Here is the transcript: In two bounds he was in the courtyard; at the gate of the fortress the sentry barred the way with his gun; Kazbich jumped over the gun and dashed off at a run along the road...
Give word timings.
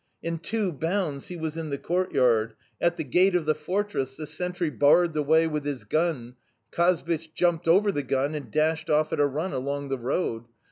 In 0.23 0.39
two 0.39 0.71
bounds 0.71 1.27
he 1.27 1.37
was 1.37 1.55
in 1.57 1.69
the 1.69 1.77
courtyard; 1.77 2.55
at 2.81 2.97
the 2.97 3.03
gate 3.03 3.35
of 3.35 3.45
the 3.45 3.53
fortress 3.53 4.15
the 4.15 4.25
sentry 4.25 4.71
barred 4.71 5.13
the 5.13 5.21
way 5.21 5.45
with 5.45 5.63
his 5.63 5.83
gun; 5.83 6.37
Kazbich 6.71 7.35
jumped 7.35 7.67
over 7.67 7.91
the 7.91 8.01
gun 8.01 8.33
and 8.33 8.49
dashed 8.49 8.89
off 8.89 9.13
at 9.13 9.19
a 9.19 9.27
run 9.27 9.53
along 9.53 9.89
the 9.89 9.99
road... 9.99 10.45